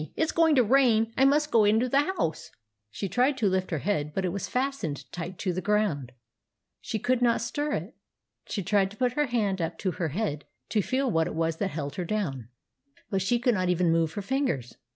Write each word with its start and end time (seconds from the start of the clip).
It 0.15 0.27
's 0.29 0.31
going 0.31 0.55
to 0.55 0.63
rain; 0.63 1.13
I 1.15 1.25
must 1.25 1.51
go 1.51 1.63
into 1.63 1.87
the 1.87 1.99
house." 1.99 2.05
no 2.09 2.21
THE 2.21 2.25
ADVENTURES 2.25 2.49
OF 2.49 2.53
MABEL 2.55 2.89
She 2.89 3.07
tried 3.09 3.37
to 3.37 3.49
lift 3.49 3.69
her 3.69 3.77
head; 3.77 4.13
but 4.15 4.25
it 4.25 4.29
was 4.29 4.47
fast 4.47 4.81
ened 4.81 5.05
tight 5.11 5.37
to 5.37 5.53
the 5.53 5.61
ground. 5.61 6.11
She 6.81 6.97
could 6.97 7.21
not 7.21 7.39
stir 7.39 7.73
it. 7.73 7.95
She 8.47 8.63
tried 8.63 8.89
to 8.89 8.97
put 8.97 9.13
her 9.13 9.27
hand 9.27 9.61
up 9.61 9.77
to 9.77 9.91
her 9.91 10.07
head 10.07 10.45
to 10.69 10.81
feel 10.81 11.11
what 11.11 11.27
it 11.27 11.35
was 11.35 11.57
that 11.57 11.69
held 11.69 11.97
her 11.97 12.05
down; 12.05 12.49
but 13.11 13.21
she 13.21 13.37
could 13.37 13.53
not 13.53 13.69
even 13.69 13.91
move 13.91 14.13
her 14.13 14.23
fingers. 14.23 14.75